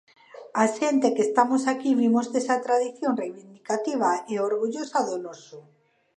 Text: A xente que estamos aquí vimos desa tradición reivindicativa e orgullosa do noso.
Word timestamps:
A 0.63 0.65
xente 0.77 1.13
que 1.15 1.25
estamos 1.27 1.63
aquí 1.73 1.91
vimos 2.01 2.25
desa 2.33 2.57
tradición 2.65 3.11
reivindicativa 3.21 4.09
e 4.31 4.33
orgullosa 4.49 4.99
do 5.07 5.15
noso. 5.25 5.57